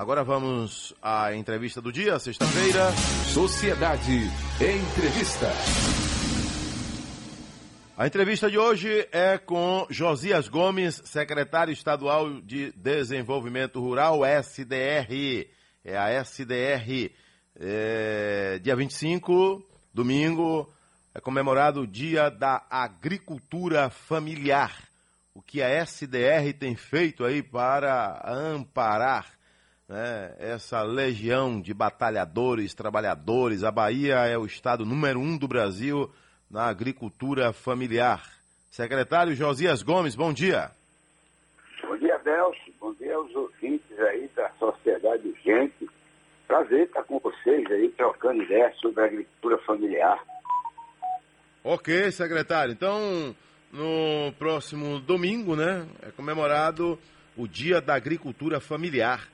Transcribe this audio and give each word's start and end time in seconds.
Agora 0.00 0.24
vamos 0.24 0.94
à 1.02 1.34
entrevista 1.34 1.78
do 1.78 1.92
dia, 1.92 2.18
sexta-feira. 2.18 2.90
Sociedade 3.34 4.22
Entrevista. 4.58 5.52
A 7.98 8.06
entrevista 8.06 8.50
de 8.50 8.56
hoje 8.56 9.06
é 9.12 9.36
com 9.36 9.86
Josias 9.90 10.48
Gomes, 10.48 11.02
secretário 11.04 11.70
estadual 11.70 12.40
de 12.40 12.72
Desenvolvimento 12.72 13.78
Rural, 13.78 14.24
SDR. 14.24 15.46
É 15.84 15.98
a 15.98 16.08
SDR. 16.24 17.12
É, 17.56 18.58
dia 18.62 18.74
25, 18.74 19.62
domingo, 19.92 20.66
é 21.14 21.20
comemorado 21.20 21.82
o 21.82 21.86
Dia 21.86 22.30
da 22.30 22.64
Agricultura 22.70 23.90
Familiar. 23.90 24.74
O 25.34 25.42
que 25.42 25.60
a 25.62 25.68
SDR 25.68 26.54
tem 26.58 26.74
feito 26.74 27.22
aí 27.22 27.42
para 27.42 28.22
amparar 28.26 29.38
né, 29.90 30.36
essa 30.38 30.84
legião 30.84 31.60
de 31.60 31.74
batalhadores, 31.74 32.72
trabalhadores. 32.72 33.64
A 33.64 33.72
Bahia 33.72 34.18
é 34.24 34.38
o 34.38 34.46
estado 34.46 34.86
número 34.86 35.18
um 35.18 35.36
do 35.36 35.48
Brasil 35.48 36.08
na 36.48 36.66
agricultura 36.66 37.52
familiar. 37.52 38.22
Secretário 38.70 39.34
Josias 39.34 39.82
Gomes, 39.82 40.14
bom 40.14 40.32
dia. 40.32 40.70
Bom 41.82 41.96
dia, 41.96 42.16
Delcio. 42.18 42.72
Bom 42.80 42.94
dia 42.94 43.16
aos 43.16 43.34
ouvintes 43.34 43.98
aí 43.98 44.30
da 44.36 44.48
Sociedade 44.60 45.26
Urgente. 45.26 45.90
Prazer 46.46 46.86
estar 46.86 47.02
com 47.02 47.18
vocês 47.18 47.66
aí, 47.72 47.88
trocando 47.96 48.44
ideias 48.44 48.76
sobre 48.78 49.02
a 49.02 49.06
agricultura 49.06 49.58
familiar. 49.58 50.24
Ok, 51.64 52.12
secretário. 52.12 52.72
Então, 52.72 53.34
no 53.72 54.32
próximo 54.38 55.00
domingo, 55.00 55.56
né, 55.56 55.84
é 56.00 56.12
comemorado 56.12 56.96
o 57.36 57.48
Dia 57.48 57.80
da 57.80 57.94
Agricultura 57.94 58.60
Familiar. 58.60 59.28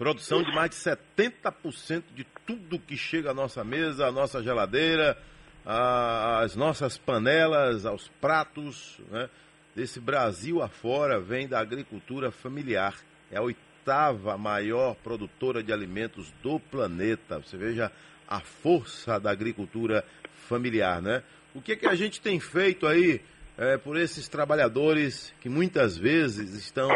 Produção 0.00 0.42
de 0.42 0.50
mais 0.50 0.70
de 0.70 0.76
70% 0.76 2.04
de 2.14 2.26
tudo 2.46 2.78
que 2.78 2.96
chega 2.96 3.32
à 3.32 3.34
nossa 3.34 3.62
mesa, 3.62 4.06
à 4.06 4.10
nossa 4.10 4.42
geladeira, 4.42 5.14
às 5.62 6.56
nossas 6.56 6.96
panelas, 6.96 7.84
aos 7.84 8.08
pratos, 8.18 8.98
né? 9.10 9.28
Desse 9.76 10.00
Brasil 10.00 10.62
afora 10.62 11.20
vem 11.20 11.46
da 11.46 11.60
agricultura 11.60 12.30
familiar. 12.30 12.94
É 13.30 13.36
a 13.36 13.42
oitava 13.42 14.38
maior 14.38 14.94
produtora 14.94 15.62
de 15.62 15.70
alimentos 15.70 16.32
do 16.42 16.58
planeta. 16.58 17.38
Você 17.38 17.58
veja 17.58 17.92
a 18.26 18.40
força 18.40 19.20
da 19.20 19.30
agricultura 19.30 20.02
familiar, 20.48 21.02
né? 21.02 21.22
O 21.54 21.60
que, 21.60 21.72
é 21.72 21.76
que 21.76 21.86
a 21.86 21.94
gente 21.94 22.22
tem 22.22 22.40
feito 22.40 22.86
aí 22.86 23.20
é, 23.58 23.76
por 23.76 23.98
esses 23.98 24.28
trabalhadores 24.28 25.34
que 25.42 25.50
muitas 25.50 25.94
vezes 25.94 26.54
estão 26.54 26.88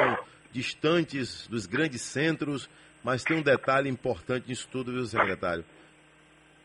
distantes 0.50 1.46
dos 1.48 1.66
grandes 1.66 2.00
centros, 2.00 2.66
mas 3.04 3.22
tem 3.22 3.36
um 3.36 3.42
detalhe 3.42 3.88
importante 3.90 4.48
nisso 4.48 4.66
tudo, 4.72 4.90
viu, 4.90 5.04
secretário? 5.04 5.64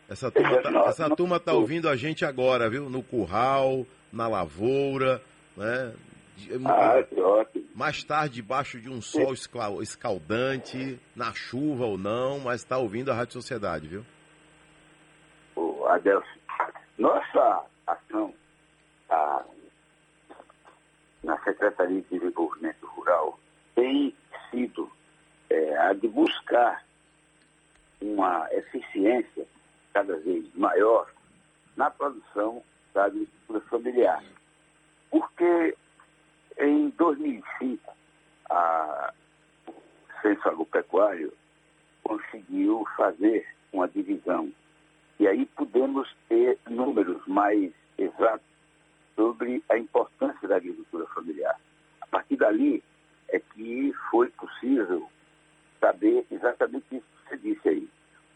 Essa 0.08 0.30
turma 0.30 0.56
está 0.56 0.70
essa 0.88 1.10
turma 1.14 1.38
tá 1.38 1.52
ouvindo 1.52 1.88
a 1.88 1.94
gente 1.94 2.24
agora, 2.24 2.68
viu? 2.68 2.88
No 2.88 3.02
curral, 3.02 3.86
na 4.12 4.26
lavoura, 4.26 5.22
né? 5.56 5.94
Ah, 6.64 7.02
que 7.02 7.20
ótimo. 7.20 7.68
Mais 7.74 8.02
tarde, 8.02 8.36
debaixo 8.36 8.80
de 8.80 8.88
um 8.88 9.02
sol 9.02 9.34
escaldante, 9.82 10.98
na 11.14 11.32
chuva 11.34 11.84
ou 11.84 11.98
não, 11.98 12.40
mas 12.40 12.62
está 12.62 12.78
ouvindo 12.78 13.12
a 13.12 13.14
Rádio 13.14 13.34
Sociedade, 13.34 13.86
viu? 13.86 14.04
O 15.54 15.86
Adelson, 15.86 16.26
nossa 16.98 17.64
ação 17.86 18.34
a, 19.10 19.44
na 21.22 21.38
Secretaria 21.44 22.00
de 22.00 22.18
Desenvolvimento 22.18 22.86
Rural 22.86 23.38
tem 23.74 24.14
sido 24.50 24.90
é, 25.50 25.76
a 25.78 25.92
de 25.92 26.08
buscar 26.08 26.84
uma 28.00 28.48
eficiência 28.52 29.46
cada 29.92 30.16
vez 30.18 30.44
maior 30.54 31.10
na 31.76 31.90
produção 31.90 32.62
da 32.94 33.04
agricultura 33.04 33.60
familiar. 33.62 34.24
Porque 35.10 35.76
em 36.58 36.88
2005, 36.90 37.92
a, 38.48 39.12
o 39.66 39.74
Censo 40.22 40.48
Agropecuário 40.48 41.32
conseguiu 42.02 42.84
fazer 42.96 43.46
uma 43.72 43.88
divisão. 43.88 44.50
E 45.18 45.26
aí 45.26 45.44
podemos 45.46 46.08
ter 46.28 46.58
números 46.68 47.26
mais 47.26 47.72
exatos 47.98 48.46
sobre 49.14 49.62
a 49.68 49.76
importância 49.76 50.48
da 50.48 50.56
agricultura 50.56 51.06
familiar. 51.08 51.60
A 52.00 52.06
partir 52.06 52.36
dali 52.36 52.82
é 53.28 53.38
que 53.38 53.92
foi 54.10 54.28
possível 54.30 55.08
saber 55.80 56.26
exatamente 56.30 56.84
isso 56.92 57.06
que 57.24 57.28
você 57.28 57.36
disse 57.38 57.68
aí. 57.68 57.88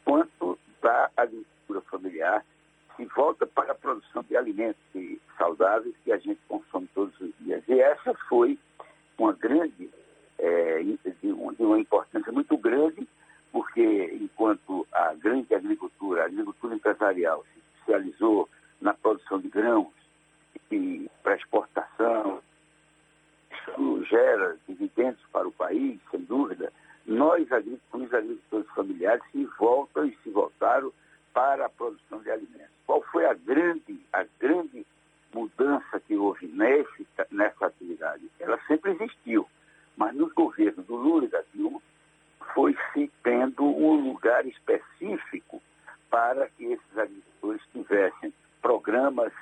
Quanto 0.04 0.58
da 0.82 1.10
agricultura 1.16 1.80
familiar 1.82 2.44
se 2.96 3.04
volta 3.06 3.46
para 3.46 3.72
a 3.72 3.74
produção 3.74 4.22
de 4.28 4.36
alimentos 4.36 4.78
saudáveis 5.36 5.94
que 6.04 6.12
a 6.12 6.18
gente 6.18 6.40
consome 6.48 6.88
todos 6.94 7.18
os 7.20 7.30
dias. 7.40 7.62
E 7.68 7.80
essa 7.80 8.14
foi 8.28 8.58
uma 9.18 9.32
grande, 9.32 9.90
é, 10.38 10.82
de, 10.82 11.32
uma 11.32 11.78
importância 11.78 12.30
muito 12.32 12.56
grande, 12.56 13.06
porque 13.52 14.18
enquanto 14.20 14.86
a 14.92 15.14
grande 15.14 15.54
agricultura, 15.54 16.22
a 16.22 16.26
agricultura 16.26 16.74
empresarial 16.74 17.44
se 17.52 17.60
especializou 17.78 18.48
na 18.80 18.94
produção 18.94 19.40
de 19.40 19.48
grãos 19.48 19.92
e 20.70 21.08
para 21.22 21.36
exportação, 21.36 22.42
isso 23.52 24.04
gera 24.04 24.56
dividendos 24.68 25.20
para 25.32 25.48
o 25.48 25.52
país, 25.52 25.98
sem 26.10 26.20
dúvida, 26.20 26.72
nós, 27.06 27.46
os 27.92 28.14
agricultores 28.14 28.68
familiares, 28.74 29.22
se 29.30 29.44
voltam 29.58 30.06
e 30.06 30.16
se 30.22 30.30
voltaram 30.30 30.92
para 31.32 31.66
a 31.66 31.68
produção 31.68 32.20
de 32.20 32.30
alimentos. 32.30 32.74
Qual 32.86 33.02
foi 33.12 33.26
a 33.26 33.34
grande, 33.34 34.00
a 34.12 34.24
grande 34.38 34.86
mudança 35.32 36.00
que 36.00 36.16
houve 36.16 36.46
nesse, 36.46 37.06
nessa 37.30 37.66
atividade? 37.66 38.30
Ela 38.38 38.58
sempre 38.66 38.92
existiu, 38.92 39.46
mas 39.96 40.14
no 40.14 40.32
governo 40.32 40.82
do 40.82 40.96
Lula 40.96 41.24
e 41.24 41.28
da 41.28 41.42
Dilma 41.52 41.80
foi 42.54 42.76
se 42.92 43.10
tendo 43.22 43.64
um 43.64 44.12
lugar 44.12 44.46
específico 44.46 45.60
para 46.08 46.48
que 46.50 46.64
esses 46.64 46.98
agricultores 46.98 47.60
tivessem 47.72 48.32
programas 48.62 49.32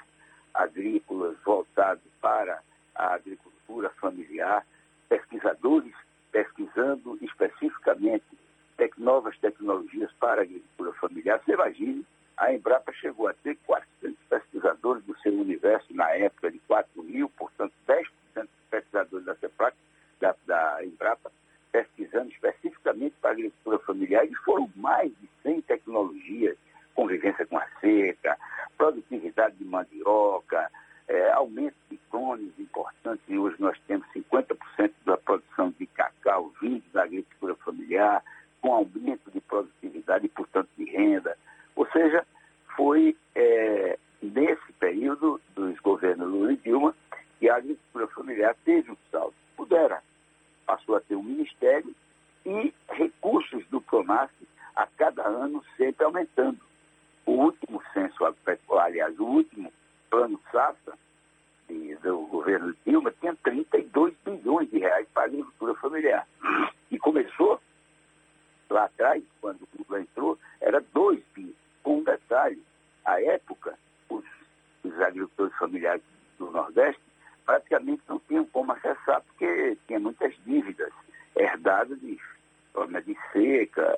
agrícolas 0.54 1.36
voltados 1.44 2.02
para 2.20 2.60
a 2.94 3.14
agricultura 3.14 3.90
familiar, 3.90 4.66
pesquisadores 5.08 5.94
pesquisando 6.32 7.18
especificamente 7.20 8.24
tec 8.76 8.98
novas 8.98 9.38
tecnologias 9.38 10.10
para 10.18 10.40
a 10.40 10.44
agricultura 10.44 10.92
familiar. 10.94 11.40
Você 11.44 11.52
imagine, 11.52 12.06
a 12.42 12.52
Embrapa 12.52 12.92
chegou 12.94 13.28
a 13.28 13.34
ter 13.34 13.56
400 13.64 14.18
pesquisadores 14.28 15.04
do 15.04 15.16
seu 15.20 15.32
universo 15.32 15.86
na 15.94 16.10
época 16.10 16.50
de 16.50 16.58
4 16.66 17.00
mil, 17.04 17.28
portanto 17.38 17.72
10% 17.86 18.08
dos 18.34 18.48
pesquisadores 18.68 19.24
da 19.24 19.36
CEPRAC, 19.36 19.76
da, 20.20 20.34
da 20.44 20.84
Embrapa, 20.84 21.30
pesquisando 21.70 22.30
especificamente 22.30 23.14
para 23.20 23.30
a 23.30 23.34
agricultura 23.34 23.78
familiar 23.78 24.24
e 24.26 24.34
foram 24.34 24.68
mais 24.74 25.12
de 25.20 25.28
100 25.44 25.60
tecnologias, 25.62 26.56
convivência 26.96 27.46
com 27.46 27.58
a 27.58 27.66
seca, 27.80 28.36
produtividade 28.76 29.54
de 29.54 29.64
mandioca, 29.64 30.68
é, 31.06 31.30
aumento 31.30 31.76
de 31.88 31.96
clones 32.10 32.52
importantes, 32.58 33.22
e 33.28 33.38
hoje 33.38 33.54
nós 33.60 33.78
temos 33.86 34.04
50% 34.08 34.92
da 35.06 35.16
produção 35.16 35.72
de 35.78 35.86
cacau 35.86 36.52
vindo 36.60 36.82
da 36.92 37.04
agricultura 37.04 37.54
familiar, 37.54 38.20
com 38.60 38.74
aumento 38.74 39.30
de 39.30 39.40
produtividade 39.40 40.26
e, 40.26 40.28
portanto, 40.28 40.68
de 40.76 40.84
renda. 40.84 41.36
Ou 41.74 41.86
seja, 41.90 42.24
foi 42.76 43.16
é, 43.34 43.98
nesse 44.22 44.72
período 44.78 45.40
dos 45.54 45.78
governos 45.80 46.28
Lula 46.28 46.52
e 46.52 46.56
Dilma 46.56 46.94
que 47.38 47.48
a 47.48 47.56
agricultura 47.56 48.06
familiar 48.08 48.56
teve 48.64 48.90
um 48.90 48.96
salto. 49.10 49.34
Pudera, 49.56 50.02
passou 50.66 50.96
a 50.96 51.00
ter 51.00 51.16
um 51.16 51.22
ministério 51.22 51.94
e 52.46 52.72
recursos 52.90 53.64
do 53.68 53.80
PRONAF 53.80 54.32
a 54.76 54.86
cada 54.86 55.26
ano 55.26 55.64
sempre 55.76 56.04
aumentando. 56.04 56.58
O 57.24 57.32
último 57.32 57.82
censo 57.92 58.24
agropecuário, 58.24 58.94
aliás, 58.94 59.18
o 59.20 59.24
último 59.24 59.72
plano 60.10 60.40
safra 60.50 60.94
do 62.02 62.26
governo 62.26 62.74
Dilma 62.84 63.12
tinha 63.20 63.34
32 63.42 64.14
bilhões 64.24 64.68
de 64.70 64.78
reais 64.78 65.06
para 65.14 65.22
a 65.22 65.26
agricultura 65.26 65.74
familiar. 65.76 66.26
E 66.90 66.98
começou 66.98 67.60
lá 68.68 68.84
atrás, 68.84 69.22
quando 69.40 69.62
o 69.62 69.68
Lula 69.78 70.00
entrou, 70.02 70.38
era 70.60 70.80
2 70.92 71.22
bilhões. 71.34 71.54
Com 71.82 71.98
um 71.98 72.04
detalhe, 72.04 72.62
à 73.04 73.20
época, 73.20 73.76
os, 74.08 74.24
os 74.84 75.00
agricultores 75.00 75.56
familiares 75.56 76.02
do 76.38 76.50
Nordeste 76.50 77.02
praticamente 77.44 78.02
não 78.08 78.20
tinham 78.28 78.44
como 78.46 78.72
acessar, 78.72 79.20
porque 79.22 79.76
tinha 79.86 79.98
muitas 79.98 80.32
dívidas 80.44 80.92
herdadas 81.34 81.98
de 82.00 82.20
forma 82.72 83.02
de 83.02 83.16
seca, 83.32 83.96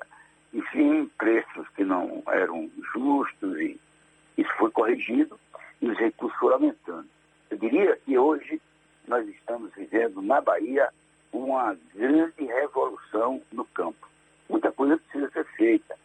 enfim, 0.55 1.11
preços 1.17 1.67
que 1.75 1.83
não 1.83 2.23
eram 2.27 2.71
justos, 2.93 3.59
e 3.59 3.77
isso 4.37 4.49
foi 4.57 4.71
corrigido 4.71 5.37
e 5.81 5.89
os 5.89 5.97
recursos 5.97 6.39
foram 6.39 6.55
aumentando. 6.55 7.07
Eu 7.49 7.57
diria 7.57 7.97
que 7.97 8.17
hoje 8.17 8.61
nós 9.05 9.27
estamos 9.27 9.73
vivendo 9.75 10.21
na 10.21 10.39
Bahia 10.39 10.89
uma 11.33 11.77
grande 11.93 12.45
revolução 12.45 13.41
no 13.51 13.65
campo. 13.65 14.07
Muita 14.47 14.71
coisa 14.71 14.97
precisa 14.97 15.29
ser 15.31 15.45
feita. 15.57 15.97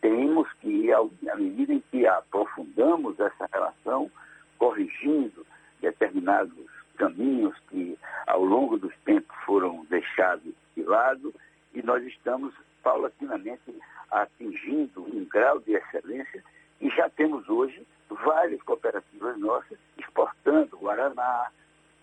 Temos 0.00 0.52
que, 0.54 0.92
à 0.92 1.36
medida 1.36 1.72
em 1.72 1.82
que 1.92 2.04
aprofundamos 2.04 3.20
essa 3.20 3.48
relação, 3.52 4.10
corrigindo 4.58 5.46
determinados 5.80 6.66
caminhos 6.96 7.56
que 7.70 7.96
ao 8.26 8.44
longo 8.44 8.76
dos 8.78 8.94
tempos 9.04 9.36
foram 9.46 9.86
deixados 9.88 10.52
de 10.76 10.82
lado, 10.82 11.32
e 11.72 11.82
nós 11.82 12.04
estamos 12.04 12.52
paulatinamente 12.82 13.74
atingindo 14.10 15.02
um 15.02 15.24
grau 15.24 15.58
de 15.60 15.72
excelência 15.72 16.44
e 16.80 16.90
já 16.90 17.08
temos 17.10 17.48
hoje 17.48 17.86
várias 18.10 18.60
cooperativas 18.62 19.38
nossas 19.38 19.78
exportando 19.96 20.76
Guaraná, 20.76 21.50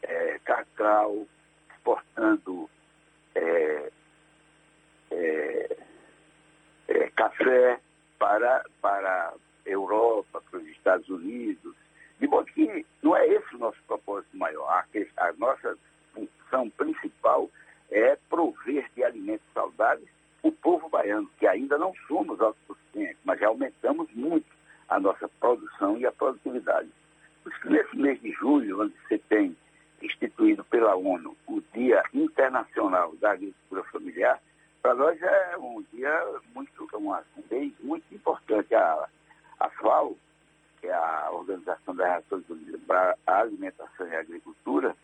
é, 0.02 0.40
cacau, 0.44 1.28
exportando 1.72 2.70
é, 3.36 3.92
é, 5.12 5.78
é, 6.88 7.10
café 7.12 7.80
para, 8.18 8.66
para 8.82 9.30
a 9.30 9.70
Europa, 9.70 10.42
para 10.50 10.60
os 10.60 10.68
Estados 10.68 11.08
Unidos. 11.10 11.76
De 12.20 12.28
modo 12.28 12.48
que 12.48 12.86
não 13.04 13.16
é 13.16 13.28
esse 13.28 13.56
o 13.56 13.60
nosso 13.60 13.78
propósito 13.86 14.36
maior. 14.36 14.68
A, 14.68 14.86
a 15.28 15.34
nossa 15.34 15.78
função 16.14 16.70
principal 16.72 17.50
é 17.92 18.18
prover 18.30 18.90
de 18.96 19.04
alimentos 19.04 19.46
saudáveis 19.54 20.10
o 20.42 20.52
povo 20.52 20.90
baiano, 20.90 21.30
que 21.38 21.48
ainda 21.48 21.78
não 21.78 21.94
somos 22.08 22.40
autossuficientes, 22.40 23.18
mas 23.24 23.40
já 23.40 23.48
aumentamos 23.48 24.10
muito 24.14 24.48
a 24.88 25.00
nossa 25.00 25.28
produção 25.40 25.98
e 25.98 26.06
a 26.06 26.12
produtividade. 26.12 26.90
Por 27.44 27.52
isso 27.52 27.62
que 27.62 27.70
nesse 27.70 27.96
mês 27.96 28.22
de 28.22 28.32
julho, 28.32 28.82
onde 28.82 28.94
você 29.08 29.18
tem 29.18 29.56
instituído 30.02 30.64
pela 30.66 30.96
ONU 30.96 31.36
o 31.48 31.62
Dia 31.74 32.04
Internacional 32.14 33.14
da 33.18 33.32
Agricultura 33.32 33.84
Familiar, 33.92 34.42
para 34.82 34.96
nós 34.96 35.22
é 35.22 35.58
um 35.58 35.84
dia 35.94 36.26
muito, 36.56 36.88
uma, 36.94 37.22
um 37.38 37.44
mês 37.52 37.74
muito 37.82 38.06
importante. 38.14 38.74
A, 38.74 39.10
a 39.60 39.70
FAO, 39.72 40.18
que 40.80 40.88
é 40.88 40.94
a 40.94 41.30
Organização 41.32 41.94
das 41.94 42.08
Nações 42.08 42.50
Unidas 42.50 42.82
para 42.88 43.18
a 43.28 43.40
Alimentação 43.40 44.08
e 44.08 44.16
a 44.16 44.22
Agricultura, 44.22 44.96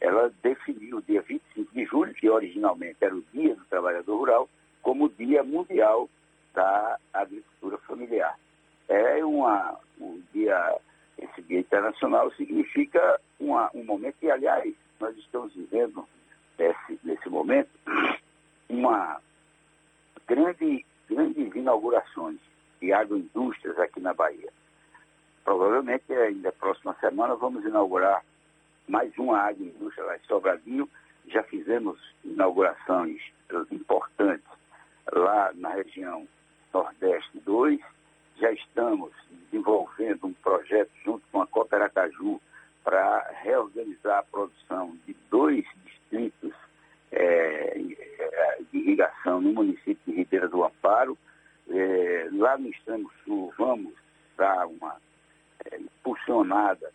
ela 0.00 0.32
definiu 0.42 0.96
o 0.96 1.02
dia 1.02 1.22
25 1.22 1.72
de 1.72 1.84
julho, 1.84 2.12
que 2.14 2.28
originalmente 2.28 2.96
era 3.00 3.14
o 3.14 3.22
Dia 3.32 3.54
do 3.54 3.64
Trabalhador 3.66 4.16
Rural, 4.16 4.48
como 4.82 5.08
Dia 5.08 5.42
Mundial 5.42 6.10
da 6.52 6.98
Agricultura 7.12 7.78
Familiar. 7.78 8.36
É 8.88 9.24
uma, 9.24 9.78
um 9.98 10.20
dia, 10.34 10.76
esse 11.16 11.40
Dia 11.42 11.60
Internacional 11.60 12.30
significa 12.32 13.20
uma, 13.40 13.70
um 13.72 13.84
momento, 13.84 14.16
e 14.20 14.30
aliás, 14.30 14.74
nós 15.00 15.16
estamos 15.52 15.54
vivendo 15.54 16.08
esse, 16.58 17.00
nesse 17.04 17.28
momento 17.28 17.70
uma 18.68 19.20
grande, 20.26 20.84
grandes 21.08 21.54
inaugurações 21.54 22.38
de 22.80 22.92
agroindústrias 22.92 23.78
aqui 23.78 24.00
na 24.00 24.14
Bahia. 24.14 24.50
Provavelmente 25.44 26.12
ainda 26.12 26.52
próxima 26.52 26.94
semana 27.00 27.34
vamos 27.34 27.64
inaugurar 27.64 28.24
mais 28.88 29.16
uma 29.18 29.38
agroindústria 29.38 30.04
lá 30.04 30.16
em 30.16 30.26
Sobradinho. 30.26 30.88
Já 31.28 31.42
fizemos 31.44 31.98
inaugurações 32.24 33.20
importantes 33.70 34.46
lá 35.12 35.52
na 35.54 35.70
região 35.70 36.26
Nordeste 36.72 37.38
2. 37.40 37.80
Já 38.38 38.50
estamos 38.52 39.12
desenvolvendo 39.44 40.26
um 40.26 40.32
projeto 40.32 40.90
junto 41.04 41.22
com 41.30 41.42
a 41.42 41.46
Cooperacaju 41.46 42.40
para 42.84 43.30
reorganizar 43.42 44.18
a 44.18 44.22
produção 44.22 44.96
de 45.06 45.16
dois 45.30 45.64
distritos 45.84 46.52
é, 47.10 47.78
de 48.70 48.78
irrigação 48.78 49.40
no 49.40 49.52
município 49.52 49.98
de 50.06 50.12
Ribeira 50.12 50.48
do 50.48 50.64
Amparo. 50.64 51.16
É, 51.68 52.28
lá 52.32 52.58
no 52.58 52.68
extremo 52.68 53.10
sul, 53.24 53.52
vamos 53.56 53.94
dar 54.36 54.66
uma 54.66 54.96
é, 55.70 55.78
impulsionada 55.78 56.92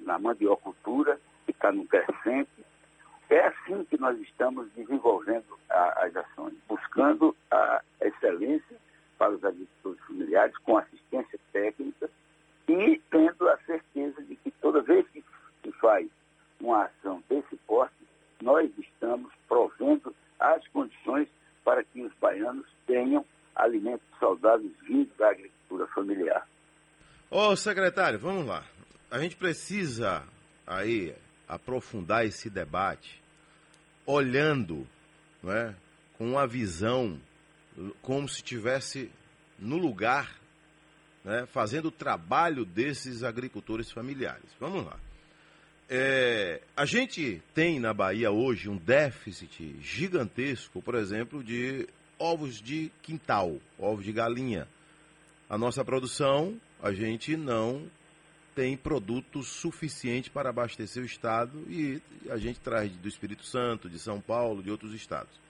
na, 0.00 0.18
mandiocultura, 0.18 1.18
que 1.44 1.52
está 1.52 1.72
no 1.72 1.86
crescente. 1.86 2.64
É 3.30 3.46
assim 3.46 3.84
que 3.84 3.98
nós 3.98 4.18
estamos 4.20 4.70
desenvolvendo 4.72 5.58
a, 5.70 6.04
as 6.04 6.16
ações, 6.16 6.54
buscando 6.68 7.34
a 7.50 7.82
excelência 8.00 8.76
para 9.18 9.30
os 9.30 9.44
agricultores 9.44 10.00
familiares, 10.06 10.56
com 10.58 10.78
assistência 10.78 11.38
técnica 11.52 12.10
e 12.68 13.00
tendo 13.10 13.48
a 13.48 13.56
certeza 13.58 14.22
de 14.22 14.36
que 14.36 14.50
toda 14.52 14.80
vez 14.82 15.06
que 15.08 15.24
se 15.62 15.72
faz 15.72 16.08
uma 16.60 16.84
ação 16.84 17.22
desse 17.28 17.56
porte, 17.66 17.94
nós 18.40 18.70
estamos 18.78 19.32
provendo 19.48 20.14
as 20.38 20.66
condições 20.68 21.28
para 21.64 21.84
que 21.84 22.02
os 22.02 22.12
baianos 22.14 22.66
tenham 22.86 23.24
alimentos 23.54 24.06
saudáveis 24.18 24.72
vindos 24.82 25.14
da 25.16 25.30
agricultura 25.30 25.86
familiar. 25.88 26.46
Ô 27.30 27.54
secretário, 27.56 28.18
vamos 28.18 28.46
lá. 28.46 28.64
A 29.12 29.18
gente 29.18 29.36
precisa 29.36 30.24
aí 30.66 31.14
aprofundar 31.46 32.24
esse 32.24 32.48
debate 32.48 33.22
olhando 34.06 34.88
né, 35.42 35.76
com 36.16 36.30
uma 36.30 36.46
visão 36.46 37.20
como 38.00 38.26
se 38.26 38.36
estivesse 38.36 39.10
no 39.58 39.76
lugar, 39.76 40.40
né, 41.22 41.44
fazendo 41.52 41.88
o 41.88 41.90
trabalho 41.90 42.64
desses 42.64 43.22
agricultores 43.22 43.90
familiares. 43.90 44.48
Vamos 44.58 44.86
lá. 44.86 44.98
É, 45.90 46.62
a 46.74 46.86
gente 46.86 47.42
tem 47.52 47.78
na 47.78 47.92
Bahia 47.92 48.30
hoje 48.30 48.70
um 48.70 48.78
déficit 48.78 49.76
gigantesco, 49.82 50.80
por 50.80 50.94
exemplo, 50.94 51.44
de 51.44 51.86
ovos 52.18 52.62
de 52.62 52.90
quintal, 53.02 53.58
ovos 53.78 54.06
de 54.06 54.12
galinha. 54.12 54.66
A 55.50 55.58
nossa 55.58 55.84
produção, 55.84 56.58
a 56.82 56.94
gente 56.94 57.36
não 57.36 57.90
tem 58.54 58.76
produto 58.76 59.42
suficiente 59.42 60.30
para 60.30 60.50
abastecer 60.50 61.02
o 61.02 61.06
Estado 61.06 61.64
e 61.68 62.00
a 62.28 62.36
gente 62.36 62.60
traz 62.60 62.90
do 62.92 63.08
Espírito 63.08 63.44
Santo, 63.44 63.88
de 63.88 63.98
São 63.98 64.20
Paulo, 64.20 64.62
de 64.62 64.70
outros 64.70 64.92
estados. 64.92 65.40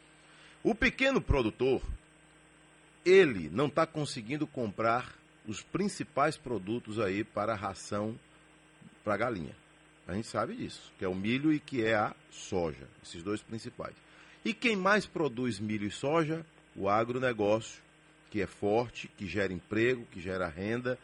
O 0.63 0.75
pequeno 0.75 1.21
produtor, 1.21 1.83
ele 3.05 3.51
não 3.51 3.67
está 3.67 3.87
conseguindo 3.87 4.47
comprar 4.47 5.13
os 5.47 5.61
principais 5.61 6.37
produtos 6.37 7.01
aí 7.01 7.25
para 7.25 7.53
a 7.53 7.57
ração 7.57 8.19
para 9.03 9.17
galinha. 9.17 9.57
A 10.07 10.15
gente 10.15 10.29
sabe 10.29 10.55
disso, 10.55 10.93
que 10.99 11.05
é 11.05 11.09
o 11.09 11.15
milho 11.15 11.53
e 11.53 11.59
que 11.59 11.85
é 11.85 11.95
a 11.95 12.15
soja, 12.31 12.89
esses 13.03 13.23
dois 13.23 13.43
principais. 13.43 13.95
E 14.45 14.53
quem 14.53 14.77
mais 14.77 15.07
produz 15.07 15.59
milho 15.59 15.87
e 15.87 15.91
soja? 15.91 16.45
O 16.75 16.89
agronegócio, 16.89 17.83
que 18.31 18.41
é 18.41 18.47
forte, 18.47 19.09
que 19.17 19.27
gera 19.27 19.53
emprego, 19.53 20.07
que 20.11 20.21
gera 20.21 20.49
renda, 20.49 20.99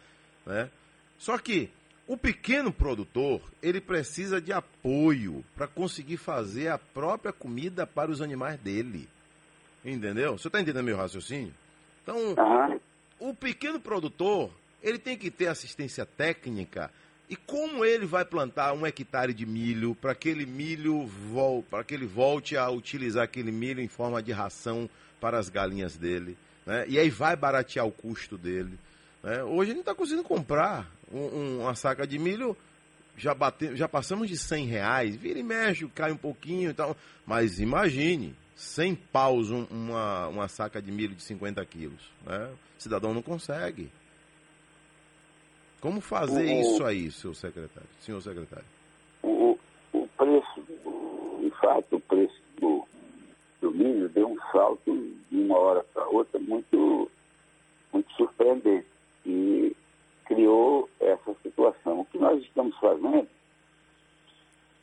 né? 0.46 0.70
Só 1.18 1.36
que 1.36 1.70
o 2.08 2.16
pequeno 2.16 2.72
produtor, 2.72 3.42
ele 3.62 3.82
precisa 3.82 4.40
de 4.40 4.50
apoio 4.50 5.44
para 5.54 5.66
conseguir 5.66 6.16
fazer 6.16 6.68
a 6.68 6.78
própria 6.78 7.34
comida 7.34 7.86
para 7.86 8.10
os 8.10 8.22
animais 8.22 8.58
dele. 8.58 9.06
Entendeu? 9.84 10.38
Você 10.38 10.48
está 10.48 10.58
entendendo 10.58 10.84
meu 10.84 10.96
raciocínio? 10.96 11.52
Então, 12.02 12.16
uhum. 12.16 12.80
o 13.20 13.34
pequeno 13.34 13.78
produtor, 13.78 14.50
ele 14.82 14.98
tem 14.98 15.18
que 15.18 15.30
ter 15.30 15.48
assistência 15.48 16.06
técnica 16.06 16.90
e 17.28 17.36
como 17.36 17.84
ele 17.84 18.06
vai 18.06 18.24
plantar 18.24 18.72
um 18.72 18.86
hectare 18.86 19.34
de 19.34 19.44
milho 19.44 19.94
para 19.94 20.14
que 20.14 20.30
aquele 20.30 20.46
milho 20.46 21.10
para 21.68 21.84
que 21.84 21.92
ele 21.92 22.06
volte 22.06 22.56
a 22.56 22.70
utilizar 22.70 23.24
aquele 23.24 23.52
milho 23.52 23.82
em 23.82 23.88
forma 23.88 24.22
de 24.22 24.32
ração 24.32 24.88
para 25.20 25.38
as 25.38 25.50
galinhas 25.50 25.98
dele, 25.98 26.38
né? 26.64 26.86
E 26.88 26.98
aí 26.98 27.10
vai 27.10 27.36
baratear 27.36 27.86
o 27.86 27.92
custo 27.92 28.38
dele. 28.38 28.78
Né? 29.22 29.42
Hoje 29.42 29.72
a 29.72 29.74
gente 29.74 29.80
está 29.80 29.94
conseguindo 29.94 30.26
comprar 30.26 30.90
um, 31.12 31.18
um, 31.18 31.60
uma 31.60 31.74
saca 31.74 32.06
de 32.06 32.18
milho 32.18 32.56
já, 33.16 33.34
bate, 33.34 33.76
já 33.76 33.88
passamos 33.88 34.28
de 34.28 34.36
100 34.36 34.66
reais, 34.66 35.16
vira 35.16 35.38
e 35.38 35.42
mexe, 35.42 35.86
cai 35.88 36.12
um 36.12 36.16
pouquinho 36.16 36.70
e 36.70 36.74
tal. 36.74 36.96
Mas 37.26 37.60
imagine, 37.60 38.34
100 38.54 38.94
paus 38.94 39.50
um, 39.50 39.64
uma, 39.70 40.28
uma 40.28 40.48
saca 40.48 40.80
de 40.80 40.90
milho 40.90 41.14
de 41.14 41.22
50 41.22 41.64
quilos. 41.66 42.12
Né? 42.24 42.50
O 42.78 42.82
cidadão 42.82 43.12
não 43.12 43.22
consegue. 43.22 43.90
Como 45.80 46.00
fazer 46.00 46.44
o, 46.44 46.60
isso 46.60 46.84
aí, 46.84 47.10
seu 47.10 47.34
secretário, 47.34 47.88
senhor 48.00 48.20
secretário? 48.20 48.64
O, 49.22 49.56
o 49.92 50.08
preço, 50.08 50.62
de 51.40 51.50
fato, 51.60 51.96
o 51.96 52.00
preço 52.00 52.40
do, 52.60 52.84
do 53.60 53.70
milho 53.70 54.08
deu 54.08 54.28
um 54.28 54.38
salto 54.50 54.92
de 55.30 55.38
uma 55.38 55.56
hora 55.56 55.84
para 55.94 56.08
outra 56.08 56.40
muito, 56.40 57.08
muito 57.92 58.12
surpreendente 58.14 58.86
e 59.24 59.76
criou 60.28 60.88
essa 61.00 61.34
situação. 61.42 62.00
O 62.00 62.04
que 62.04 62.18
nós 62.18 62.40
estamos 62.42 62.76
fazendo, 62.78 63.26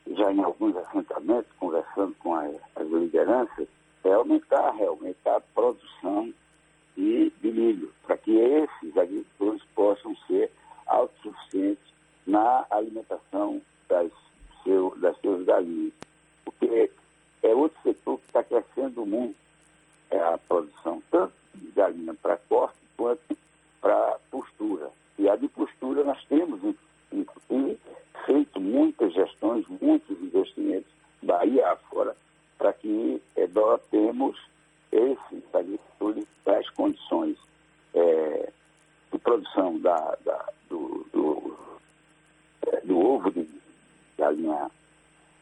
já 0.08 0.34
em 0.34 0.44
alguns 0.44 0.76
assentamentos, 0.76 1.52
conversando 1.60 2.16
com 2.16 2.34
as, 2.34 2.56
as 2.76 2.88
lideranças, 2.90 3.68
é 4.04 4.14
aumentar 4.14 4.72
realmente 4.72 5.18
a 5.26 5.40
produção 5.54 6.34
de, 6.98 7.32
de 7.42 7.52
milho, 7.52 7.94
para 8.04 8.18
que 8.18 8.32
esses 8.32 8.98
agricultores 8.98 9.62
possam 9.76 10.16
ser 10.28 10.52
autossuficientes 10.88 11.94
na 12.26 12.66
alimentação 12.72 13.62
das, 13.88 14.12
seu, 14.64 14.96
das 14.98 15.16
suas 15.20 15.46
galinhas. 15.46 15.94
Porque 16.44 16.90
é 17.44 17.54
outro 17.54 17.76
crescendo 18.50 19.06
muito 19.06 19.36
é, 20.10 20.20
a 20.20 20.38
produção, 20.38 21.02
tanto 21.12 21.34
de 21.54 21.68
galinha 21.72 22.14
para 22.16 22.38
corte 22.38 22.78
quanto 22.98 23.38
para 23.82 24.18
postura. 24.32 24.90
E 25.18 25.30
a 25.30 25.36
de 25.36 25.48
postura 25.48 26.04
nós 26.04 26.24
temos, 26.26 26.60
inclusive, 27.12 27.80
feito 28.26 28.60
muitas 28.60 29.14
gestões, 29.14 29.66
muitos 29.82 30.22
investimentos, 30.22 30.92
Bahia 31.22 31.72
afora, 31.72 32.16
para 32.58 32.74
que 32.74 33.22
é, 33.36 33.48
dotemos 33.48 34.38
esses 34.92 35.44
agricultores 35.54 36.26
das 36.46 36.70
condições 36.72 37.38
é, 37.94 38.52
de 39.12 39.18
produção 39.20 39.80
da, 39.80 40.18
da 40.24 40.50
do, 40.70 41.06
do, 41.12 41.58
é, 42.68 42.82
do, 42.82 43.00
ovo 43.00 43.32
de 43.32 43.50
galinha 44.18 44.70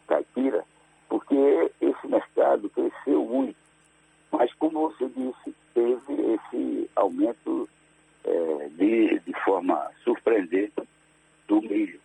caipira, 0.07 0.63
porque 1.09 1.71
esse 1.81 2.07
mercado 2.07 2.69
cresceu 2.69 3.25
muito. 3.25 3.57
Mas, 4.31 4.53
como 4.55 4.89
você 4.89 5.07
disse, 5.09 5.55
teve 5.73 6.33
esse 6.33 6.89
aumento 6.95 7.69
é, 8.23 8.69
de, 8.77 9.19
de 9.19 9.33
forma 9.43 9.91
surpreendente 10.03 10.81
do 11.47 11.61
milho. 11.61 11.99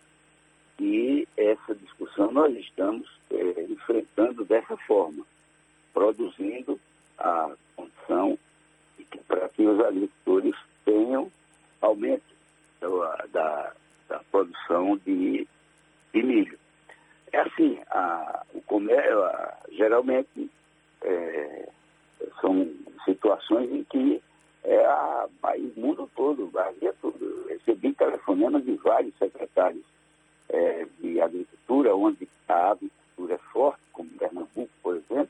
E 0.79 1.27
essa 1.35 1.75
discussão 1.75 2.31
nós 2.31 2.55
estamos 2.55 3.09
é, 3.31 3.63
enfrentando 3.63 4.45
dessa 4.59 4.77
forma, 4.85 5.25
produzindo 5.93 6.79
a 7.17 7.51
condição 7.75 8.37
para 9.27 9.49
que 9.49 9.65
os 9.65 9.79
agricultores 9.79 10.55
tenham 10.85 11.31
aumento 11.81 12.23
da, 13.31 13.73
da, 14.07 14.19
produção 14.31 14.97
de, 15.05 15.47
de, 16.13 16.23
milho. 16.23 16.57
É 17.31 17.39
assim, 17.39 17.79
a, 17.89 18.43
o 18.53 18.61
comércio, 18.61 19.23
a, 19.23 19.57
geralmente 19.71 20.49
é, 21.01 21.69
são 22.41 22.69
situações 23.05 23.71
em 23.71 23.83
que 23.85 24.21
é 24.63 24.85
a, 24.85 25.27
o 25.43 25.79
mundo 25.79 26.09
todo, 26.15 26.47
Bahia 26.47 26.93
todo. 27.01 27.47
Recebi 27.47 27.93
telefonemas 27.93 28.63
de 28.65 28.73
vários 28.75 29.15
secretários 29.17 29.83
é, 30.49 30.85
de 30.99 31.21
agricultura, 31.21 31.95
onde 31.95 32.27
a 32.47 32.75
é 33.29 33.37
forte, 33.51 33.81
como 33.91 34.09
Pernambuco, 34.11 34.69
por 34.81 34.95
exemplo, 34.95 35.29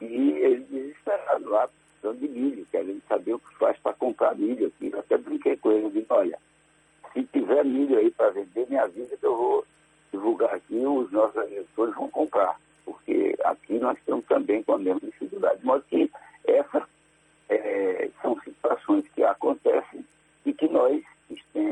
e 0.00 0.30
eles 0.30 0.68
desesperados 0.68 1.46
lá, 1.46 1.68
precisando 1.68 2.20
de 2.20 2.28
milho, 2.28 2.66
querendo 2.70 3.02
saber 3.08 3.34
o 3.34 3.38
que 3.38 3.54
faz 3.56 3.76
para 3.78 3.92
comprar 3.94 4.36
milho 4.36 4.68
aqui. 4.68 4.90
Eu 4.92 5.00
até 5.00 5.18
brinquei 5.18 5.56
com 5.56 5.72
eles, 5.72 5.92
disse, 5.92 6.06
olha, 6.10 6.38
se 7.12 7.22
tiver 7.24 7.64
milho 7.64 7.98
aí 7.98 8.10
para 8.10 8.30
vender, 8.30 8.68
me 8.68 8.78
avisa 8.78 9.16
que 9.16 9.26
eu 9.26 9.36
vou 9.36 9.66
divulgar 10.12 10.54
aqui, 10.54 10.76
os 10.76 11.10
nossos 11.10 11.36
agricultores 11.36 11.94
vão 11.94 12.08
comprar, 12.10 12.60
porque 12.84 13.36
aqui 13.44 13.78
nós 13.78 13.98
estamos 13.98 14.24
também 14.26 14.62
com 14.62 14.74
a 14.74 14.78
mesma 14.78 15.00
dificuldade. 15.00 15.60
Mas 15.64 15.84
que 15.86 16.10
essas 16.44 16.84
é, 17.48 18.10
são 18.22 18.38
situações 18.40 19.04
que 19.14 19.22
acontecem 19.22 20.04
e 20.46 20.52
que 20.52 20.68
nós 20.68 21.02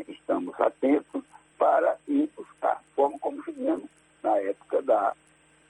estamos 0.08 0.58
atentos 0.60 1.22
para 1.58 1.96
ir 2.08 2.28
buscar, 2.36 2.82
como, 2.94 3.18
como 3.18 3.42
fizemos 3.42 3.88
na 4.22 4.36
época 4.38 4.82
da, 4.82 5.14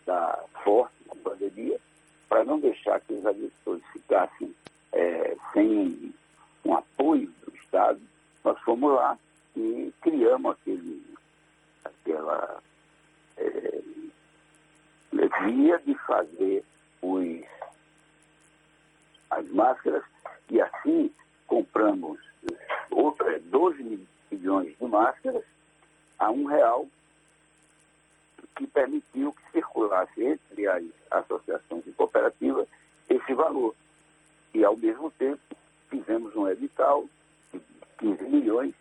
da 0.04 0.44
forte 0.64 0.94
pandemia, 1.22 1.78
para 2.28 2.44
não 2.44 2.58
deixar 2.58 3.00
que 3.00 3.14
os 3.14 3.24
agricultores 3.24 3.84
ficassem 3.92 4.54
é, 4.92 5.36
sem 5.52 6.12
um 6.64 6.74
apoio 6.74 7.32
do 7.44 7.56
Estado, 7.56 8.00
nós 8.44 8.58
fomos 8.60 8.92
lá 8.94 9.18
e 9.56 9.92
criamos 10.00 10.52
aquele, 10.52 11.02
aquela 11.84 12.62
é, 13.36 13.80
via 15.44 15.78
de 15.78 15.94
fazer 16.06 16.64
os, 17.02 17.44
as 19.30 19.48
máscaras 19.50 20.04
e 20.50 20.60
assim 20.60 21.12
compramos 21.46 22.18
outra, 22.90 23.38
12 23.40 24.06
milhões 24.30 24.76
de 24.78 24.84
máscaras 24.84 25.44
a 26.18 26.30
um 26.30 26.46
real, 26.46 26.86
que 28.56 28.66
permitiu 28.66 29.32
que 29.32 29.52
circulasse 29.52 30.25
entre 30.25 30.66
as 30.66 30.82
associações 31.10 31.86
e 31.86 31.92
cooperativas 31.92 32.66
esse 33.08 33.34
valor. 33.34 33.75
E, 34.54 34.64
ao 34.64 34.76
mesmo 34.76 35.10
tempo, 35.12 35.40
fizemos 35.88 36.34
um 36.34 36.48
edital 36.48 37.04
de 37.52 37.60
15 37.98 38.25
milhões 38.25 38.75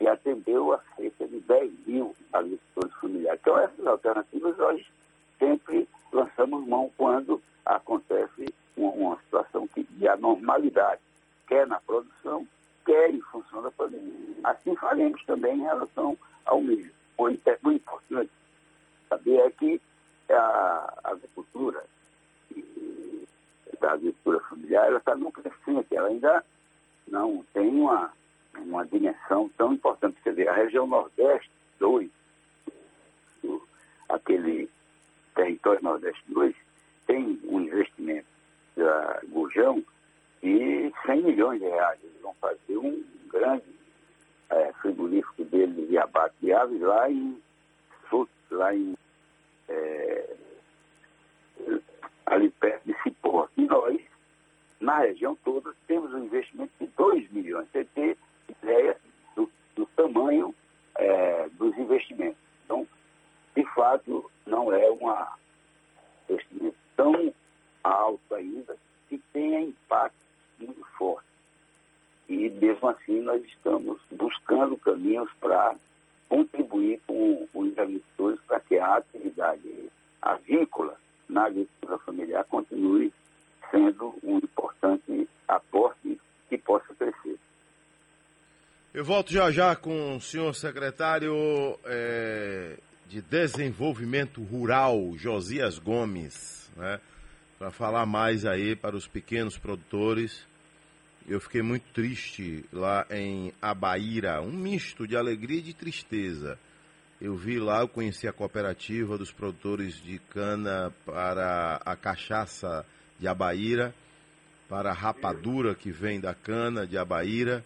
e 0.00 0.08
atendeu 0.08 0.72
a 0.72 0.80
cerca 0.96 1.26
de 1.26 1.40
10 1.40 1.72
mil 1.86 2.14
agricultores 2.32 2.94
familiares. 2.96 3.40
Então, 3.40 3.58
essas 3.58 3.86
alternativas 3.86 4.56
nós 4.58 4.84
sempre 5.38 5.88
lançamos 6.12 6.66
mão 6.66 6.90
quando 6.96 7.40
acontece 7.64 8.52
uma, 8.76 9.16
situação 9.20 9.68
de 9.74 10.08
anormalidade, 10.08 11.00
quer 11.46 11.66
na 11.66 11.78
produção, 11.80 12.46
quer 12.84 13.10
em 13.10 13.20
função 13.20 13.62
da 13.62 13.70
pandemia. 13.70 14.34
Assim 14.42 14.74
faremos 14.74 15.24
também 15.24 15.58
em 15.58 15.62
relação 15.62 16.18
ao 16.44 16.60
milho. 16.60 16.92
O 17.16 17.28
importante 17.70 18.30
saber 19.12 19.38
é 19.40 19.50
que 19.50 19.80
a 20.30 20.98
agricultura, 21.04 21.84
a 23.82 23.92
agricultura 23.92 24.40
familiar, 24.40 24.86
ela 24.86 24.98
está 24.98 25.14
no 25.14 25.30
crescente, 25.30 25.94
ela 25.94 26.08
ainda 26.08 26.44
não 27.08 27.44
tem 27.52 27.68
uma, 27.68 28.12
uma 28.56 28.86
dimensão 28.86 29.50
tão 29.58 29.74
importante. 29.74 30.16
Quer 30.22 30.30
dizer, 30.30 30.48
a 30.48 30.54
região 30.54 30.86
Nordeste 30.86 31.50
2, 31.78 32.10
aquele 34.08 34.70
território 35.34 35.82
Nordeste 35.82 36.22
2, 36.28 36.54
tem 37.06 37.38
um 37.44 37.60
investimento 37.60 38.28
da 38.76 39.20
Gujão 39.28 39.84
de 40.42 40.92
100 41.04 41.22
milhões 41.22 41.60
de 41.60 41.66
reais. 41.66 41.98
Eles 42.02 42.20
vão 42.22 42.34
fazer 42.34 42.78
um 42.78 43.04
grande 43.28 43.64
é, 44.48 44.72
frigorífico 44.74 45.44
dele 45.44 45.86
de 45.86 45.98
abate 45.98 46.34
de 46.40 46.52
aves 46.52 46.80
lá 46.80 47.10
em 47.10 47.42
lá 48.52 48.74
em 48.74 48.94
é, 49.68 50.36
ali 52.26 52.50
perto 52.50 52.84
de 52.84 53.02
Cipó. 53.02 53.48
E 53.56 53.62
nós, 53.62 54.00
na 54.80 54.98
região 55.00 55.36
toda, 55.44 55.74
temos 55.86 56.12
um 56.12 56.24
investimento 56.24 56.72
de 56.80 56.86
2 56.96 57.30
milhões. 57.30 57.68
Você 57.72 57.84
tem 57.86 58.16
ideia 58.48 58.96
do, 59.34 59.50
do 59.74 59.86
tamanho 59.96 60.54
é, 60.96 61.48
dos 61.50 61.76
investimentos. 61.78 62.38
Então, 62.64 62.86
de 63.56 63.64
fato, 63.74 64.30
não 64.46 64.72
é 64.72 64.90
um 64.90 65.26
investimento 66.28 66.76
tão 66.96 67.34
alto 67.82 68.34
ainda 68.34 68.76
que 69.08 69.18
tenha 69.32 69.60
impacto 69.60 70.16
muito 70.58 70.84
forte. 70.96 71.26
E 72.28 72.48
mesmo 72.48 72.88
assim 73.12 73.20
nós 73.20 73.42
estamos 73.44 74.00
buscando 74.10 74.76
caminhos 74.78 75.28
para 75.40 75.74
contribuir 76.28 77.00
com 77.06 77.46
os 77.52 77.78
agricultores 77.78 78.40
para 78.46 78.60
que 78.60 78.78
a 78.78 78.96
atividade 78.96 79.90
avícola 80.20 80.96
na 81.28 81.46
agricultura 81.46 81.98
familiar 81.98 82.44
continue 82.44 83.12
sendo 83.70 84.14
um 84.22 84.38
importante 84.38 85.28
aporte 85.46 86.18
que 86.48 86.58
possa 86.58 86.94
crescer. 86.94 87.38
Eu 88.94 89.04
volto 89.04 89.32
já 89.32 89.50
já 89.50 89.74
com 89.74 90.16
o 90.16 90.20
senhor 90.20 90.54
secretário 90.54 91.34
é, 91.84 92.78
de 93.08 93.22
Desenvolvimento 93.22 94.42
Rural, 94.42 95.12
Josias 95.16 95.78
Gomes, 95.78 96.70
né, 96.76 97.00
para 97.58 97.70
falar 97.70 98.04
mais 98.04 98.44
aí 98.44 98.76
para 98.76 98.96
os 98.96 99.06
pequenos 99.06 99.56
produtores 99.56 100.46
eu 101.28 101.40
fiquei 101.40 101.62
muito 101.62 101.84
triste 101.92 102.64
lá 102.72 103.06
em 103.10 103.52
Abaíra, 103.60 104.40
um 104.40 104.52
misto 104.52 105.06
de 105.06 105.16
alegria 105.16 105.58
e 105.58 105.62
de 105.62 105.74
tristeza. 105.74 106.58
Eu 107.20 107.36
vi 107.36 107.58
lá, 107.58 107.80
eu 107.80 107.88
conheci 107.88 108.26
a 108.26 108.32
cooperativa 108.32 109.16
dos 109.16 109.30
produtores 109.30 109.94
de 110.02 110.18
cana 110.18 110.92
para 111.06 111.80
a 111.84 111.94
cachaça 111.94 112.84
de 113.18 113.28
Abaíra, 113.28 113.94
para 114.68 114.90
a 114.90 114.94
rapadura 114.94 115.74
que 115.74 115.92
vem 115.92 116.20
da 116.20 116.34
cana 116.34 116.86
de 116.86 116.98
Abaíra, 116.98 117.64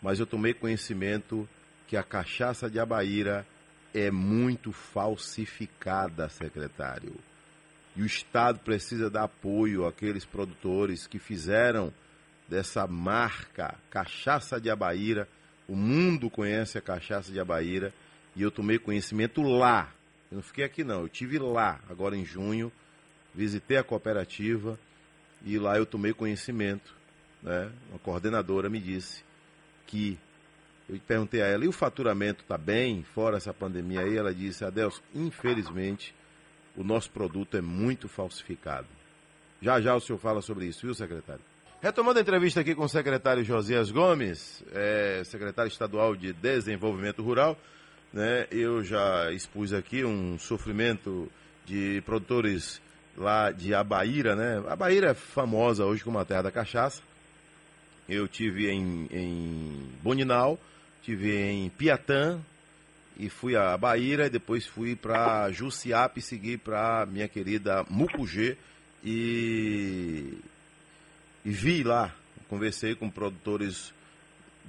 mas 0.00 0.20
eu 0.20 0.26
tomei 0.26 0.54
conhecimento 0.54 1.48
que 1.86 1.96
a 1.96 2.02
cachaça 2.02 2.70
de 2.70 2.78
Abaíra 2.78 3.46
é 3.92 4.10
muito 4.10 4.72
falsificada, 4.72 6.28
secretário. 6.28 7.14
E 7.96 8.02
o 8.02 8.06
Estado 8.06 8.58
precisa 8.60 9.08
dar 9.08 9.24
apoio 9.24 9.86
àqueles 9.86 10.24
produtores 10.24 11.06
que 11.06 11.18
fizeram 11.18 11.92
dessa 12.48 12.86
marca 12.86 13.74
Cachaça 13.90 14.60
de 14.60 14.70
Abaíra. 14.70 15.28
O 15.68 15.74
mundo 15.74 16.28
conhece 16.28 16.76
a 16.76 16.82
Cachaça 16.82 17.32
de 17.32 17.40
Abaíra 17.40 17.92
e 18.36 18.42
eu 18.42 18.50
tomei 18.50 18.78
conhecimento 18.78 19.42
lá. 19.42 19.92
Eu 20.30 20.36
não 20.36 20.42
fiquei 20.42 20.64
aqui 20.64 20.82
não, 20.82 21.02
eu 21.02 21.08
tive 21.08 21.38
lá, 21.38 21.80
agora 21.88 22.16
em 22.16 22.24
junho, 22.24 22.72
visitei 23.34 23.76
a 23.76 23.84
cooperativa 23.84 24.78
e 25.44 25.58
lá 25.58 25.76
eu 25.76 25.86
tomei 25.86 26.12
conhecimento, 26.12 26.94
né? 27.42 27.70
Uma 27.90 27.98
coordenadora 27.98 28.68
me 28.68 28.80
disse 28.80 29.22
que 29.86 30.18
eu 30.88 30.98
perguntei 31.06 31.40
a 31.40 31.46
ela, 31.46 31.64
e 31.64 31.68
o 31.68 31.72
faturamento 31.72 32.42
está 32.42 32.58
bem, 32.58 33.02
fora 33.02 33.38
essa 33.38 33.54
pandemia 33.54 34.00
aí? 34.00 34.16
Ela 34.16 34.34
disse, 34.34 34.64
Adelson, 34.64 35.00
infelizmente, 35.14 36.14
o 36.76 36.84
nosso 36.84 37.10
produto 37.10 37.56
é 37.56 37.60
muito 37.60 38.08
falsificado. 38.08 38.88
Já 39.62 39.80
já 39.80 39.94
o 39.94 40.00
senhor 40.00 40.18
fala 40.18 40.42
sobre 40.42 40.66
isso, 40.66 40.82
viu, 40.82 40.94
secretário? 40.94 41.53
Retomando 41.84 42.18
a 42.18 42.22
entrevista 42.22 42.60
aqui 42.62 42.74
com 42.74 42.84
o 42.84 42.88
secretário 42.88 43.44
Josias 43.44 43.90
Gomes, 43.90 44.64
é, 44.72 45.20
secretário 45.22 45.68
estadual 45.68 46.16
de 46.16 46.32
Desenvolvimento 46.32 47.22
Rural, 47.22 47.58
né, 48.10 48.46
eu 48.50 48.82
já 48.82 49.30
expus 49.32 49.70
aqui 49.70 50.02
um 50.02 50.38
sofrimento 50.38 51.30
de 51.66 52.02
produtores 52.06 52.80
lá 53.14 53.50
de 53.50 53.74
Abaíra, 53.74 54.34
né? 54.34 54.64
Abaíra 54.66 55.10
é 55.10 55.14
famosa 55.14 55.84
hoje 55.84 56.02
como 56.02 56.18
a 56.18 56.24
terra 56.24 56.44
da 56.44 56.50
cachaça. 56.50 57.02
Eu 58.08 58.26
tive 58.26 58.70
em, 58.70 59.06
em 59.12 59.90
Boninal, 60.02 60.58
tive 61.02 61.36
em 61.36 61.68
Piatã 61.68 62.40
e 63.18 63.28
fui 63.28 63.56
a 63.56 63.76
Baíra 63.76 64.24
e 64.24 64.30
depois 64.30 64.64
fui 64.64 64.96
para 64.96 65.50
Jussiape 65.52 66.20
e 66.20 66.22
segui 66.22 66.56
para 66.56 67.04
minha 67.04 67.28
querida 67.28 67.84
Mucugê 67.90 68.56
e, 69.04 70.38
e 71.44 71.50
vi 71.50 71.82
lá, 71.82 72.14
conversei 72.48 72.94
com 72.94 73.10
produtores 73.10 73.92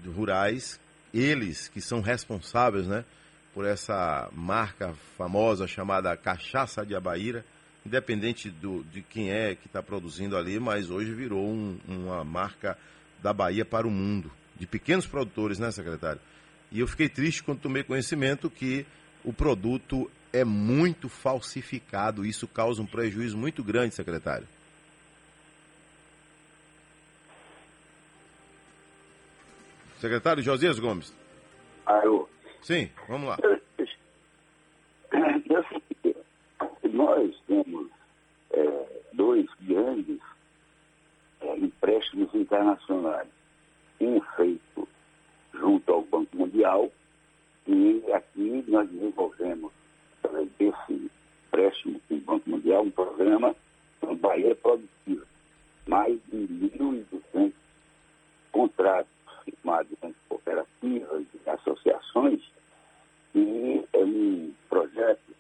rurais, 0.06 0.80
eles 1.14 1.68
que 1.70 1.80
são 1.80 2.02
responsáveis, 2.02 2.86
né, 2.86 3.06
por 3.54 3.66
essa 3.66 4.30
marca 4.34 4.94
famosa 5.18 5.66
chamada 5.68 6.16
Cachaça 6.18 6.86
de 6.86 6.94
Abaíra, 6.94 7.46
independente 7.86 8.50
do, 8.50 8.84
de 8.92 9.02
quem 9.02 9.32
é 9.32 9.56
que 9.56 9.68
está 9.68 9.82
produzindo 9.82 10.36
ali, 10.36 10.60
mas 10.60 10.90
hoje 10.90 11.14
virou 11.14 11.48
um, 11.48 11.80
uma 11.88 12.24
marca 12.24 12.78
da 13.22 13.32
Bahia 13.32 13.64
para 13.64 13.88
o 13.88 13.92
mundo, 13.92 14.32
de 14.60 14.68
pequenos 14.68 15.08
produtores, 15.08 15.60
né, 15.60 15.72
secretário? 15.72 16.20
E 16.72 16.80
eu 16.80 16.88
fiquei 16.88 17.08
triste 17.08 17.44
quando 17.44 17.62
tomei 17.62 17.84
conhecimento 17.84 18.50
que 18.50 18.86
o 19.24 19.32
produto 19.32 20.12
é 20.34 20.44
muito 20.44 21.08
falsificado. 21.08 22.26
Isso 22.26 22.48
causa 22.48 22.82
um 22.82 22.86
prejuízo 22.86 23.38
muito 23.38 23.64
grande, 23.64 23.96
secretário. 23.96 24.48
Secretário 30.06 30.44
Josias 30.44 30.78
Gomes. 30.78 31.12
Alô. 31.84 32.30
Sim, 32.62 32.92
vamos 33.08 33.28
lá. 33.28 33.38
Nós 36.94 37.42
temos 37.48 37.90
é, 38.52 38.86
dois 39.14 39.48
grandes 39.62 40.20
é, 41.42 41.58
empréstimos 41.58 42.32
internacionais. 42.36 43.28
Um 44.00 44.22
feito 44.38 44.88
junto 45.56 45.92
ao 45.92 46.04
Banco 46.04 46.38
Mundial 46.38 46.92
e 47.66 48.04
aqui 48.14 48.64
nós 48.68 48.88
desenvolvemos, 48.88 49.72
através 50.24 50.48
desse 50.60 51.10
empréstimo 51.48 52.00
com 52.08 52.14
o 52.14 52.20
Banco 52.20 52.48
Mundial, 52.48 52.84
um 52.84 52.92
programa 52.92 53.56
Bahia 54.22 54.56
Produtiva. 54.56 55.26
Mais 55.88 56.20
de 56.32 56.38
1.200 56.38 57.52
contratos 58.52 59.15
firmados 59.76 59.92
entre 60.02 60.16
cooperativas 60.30 61.26
e 61.34 61.50
associações 61.50 62.42
e 63.34 63.86
é 63.92 63.98
um 63.98 64.54
projeto 64.70 65.36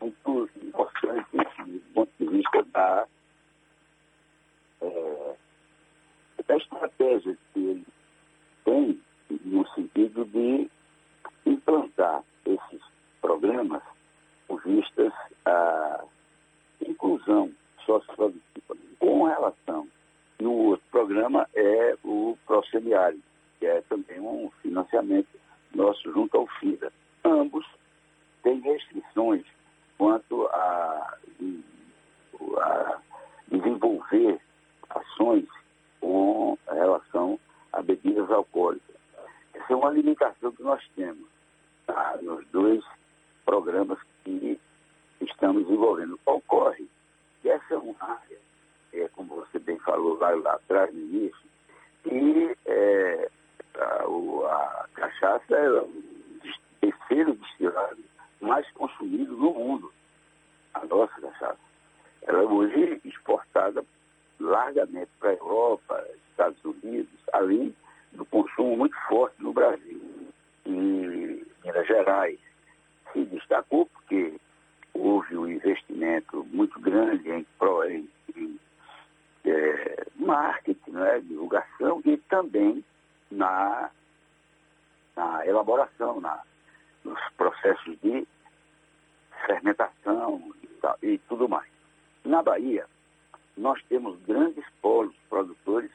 muito 0.00 0.50
importante 0.62 1.26
do 1.66 1.80
ponto 1.94 2.10
de 2.18 2.26
vista 2.26 2.62
da, 2.72 3.06
é, 4.80 5.36
da 6.46 6.56
estratégia 6.56 7.36
que 7.52 7.60
ele 7.60 7.86
tem 8.64 9.00
no 9.44 9.68
sentido 9.74 10.24
de 10.26 10.68
implantar 11.44 12.22
esses 12.44 12.82
programas 13.20 13.82
com 14.48 14.56
vistas 14.56 15.12
à 15.44 16.04
inclusão 16.80 17.52
socioprodutiva. 17.84 18.76
Com 18.98 19.24
relação, 19.24 19.88
no 20.40 20.52
outro 20.52 20.86
programa 20.90 21.48
é 21.54 21.96
o 22.04 22.36
Prosemiário, 22.46 23.20
que 23.58 23.66
é 23.66 23.80
também 23.88 24.20
um 24.20 24.50
financiamento 24.62 25.28
nosso 25.74 26.12
junto 26.12 26.36
ao 26.36 26.46
FIDA. 26.58 26.92
Ambos 27.24 27.64
têm 28.56 28.60
restrições 28.60 29.44
quanto 29.98 30.46
a, 30.48 31.18
a 32.58 32.98
desenvolver 33.48 34.40
ações 34.90 35.46
com 36.00 36.58
relação 36.68 37.38
a 37.72 37.82
bebidas 37.82 38.30
alcoólicas. 38.30 38.96
Essa 39.54 39.72
é 39.72 39.76
uma 39.76 39.90
limitação 39.90 40.52
que 40.52 40.62
nós 40.62 40.82
temos 40.94 41.26
tá, 41.86 42.18
nos 42.22 42.46
dois 42.48 42.84
programas 43.44 43.98
que 44.24 44.60
estamos 45.20 45.64
desenvolvendo. 45.64 46.18
Ocorre 46.26 46.86
que 47.42 47.48
essa 47.48 47.74
é 47.74 47.78
uma 47.78 47.96
área, 48.00 48.38
é, 48.92 49.08
como 49.08 49.36
você 49.36 49.58
bem 49.58 49.78
falou 49.80 50.18
lá, 50.18 50.30
lá 50.30 50.54
atrás 50.54 50.92
no 50.94 51.00
início, 51.00 51.46
que 52.02 52.56
é, 52.66 53.30
a, 53.78 54.04
a 54.04 54.88
cachaça 54.94 55.54
é 55.54 55.70
o 55.80 55.90
terceiro 56.80 57.34
destilado 57.34 58.15
mais 58.40 58.70
consumido 58.72 59.36
no 59.36 59.52
mundo. 59.52 59.92
A 60.74 60.84
nossa 60.84 61.20
cachaça. 61.20 61.58
Ela 62.22 62.42
é 62.42 62.46
hoje 62.46 63.00
exportada 63.04 63.84
largamente 64.38 65.10
para 65.18 65.30
a 65.30 65.34
Europa, 65.34 66.06
Estados 66.30 66.62
Unidos, 66.64 67.08
além 67.32 67.74
do 68.12 68.24
consumo 68.26 68.76
muito 68.76 68.96
forte 69.08 69.42
no 69.42 69.52
Brasil. 69.52 70.00
E 70.64 71.46
Minas 71.64 71.86
Gerais 71.86 72.38
se 73.12 73.24
destacou 73.24 73.86
porque 73.86 74.34
houve 74.92 75.36
um 75.36 75.48
investimento 75.48 76.44
muito 76.52 76.78
grande 76.80 77.30
em, 77.30 77.46
em, 77.88 78.10
em 78.36 78.60
é, 79.44 80.06
marketing, 80.16 80.90
né, 80.90 81.20
divulgação 81.20 82.02
e 82.04 82.16
também 82.16 82.84
na, 83.30 83.90
na 85.14 85.46
elaboração, 85.46 86.20
na, 86.20 86.42
nos 87.04 87.20
processos 87.36 87.98
de 88.00 88.26
fermentação 89.46 90.52
e, 91.02 91.06
e 91.06 91.18
tudo 91.28 91.48
mais. 91.48 91.68
Na 92.24 92.42
Bahia, 92.42 92.86
nós 93.56 93.80
temos 93.84 94.18
grandes 94.22 94.64
polos 94.82 95.14
produtores 95.28 95.90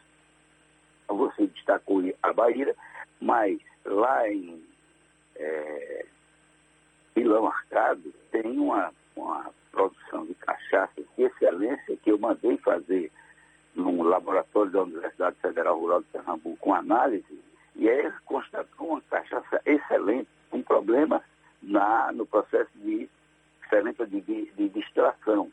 você 1.13 1.47
destacou 1.47 2.01
a 2.21 2.34
Bahia, 2.34 2.75
mas 3.19 3.60
lá 3.86 4.27
em 4.30 4.63
é, 5.36 6.06
Vila 7.15 7.41
Marcado 7.41 8.13
tem 8.32 8.58
uma, 8.58 8.91
uma 9.15 9.51
produção 9.71 10.25
de 10.25 10.34
cachaça 10.36 10.93
de 11.17 11.23
excelência 11.23 11.97
que 11.97 12.12
eu 12.12 12.17
mandei 12.17 12.58
fazer 12.58 13.12
num 13.75 14.04
laboratório 14.04 14.71
da 14.71 14.84
Universidade 14.84 15.38
Federal 15.41 15.80
Rural 15.80 16.01
de 16.01 16.08
Pernambuco 16.08 16.58
com 16.58 16.73
análise, 16.73 17.39
e 17.82 17.89
é 17.89 18.13
constatou 18.26 18.89
uma 18.89 19.02
cachaça 19.02 19.60
excelente, 19.65 20.30
um 20.52 20.62
problema 20.62 21.20
na, 21.63 22.12
no 22.12 22.28
processo 22.28 22.70
de 22.76 23.10
fermento 23.67 24.06
de, 24.06 24.22
de, 24.22 24.52
de 24.52 24.70
distração. 24.70 25.52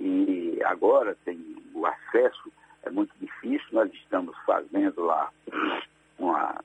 E 0.00 0.58
agora 0.64 1.14
tem 1.26 1.38
o 1.74 1.84
acesso 1.84 2.50
é 2.82 2.90
muito 2.90 3.12
difícil. 3.20 3.66
Nós 3.72 3.92
estamos 3.92 4.34
fazendo 4.46 5.04
lá 5.04 5.30
uma, 6.18 6.64